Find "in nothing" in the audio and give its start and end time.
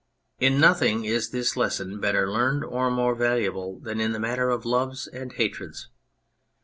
0.39-1.05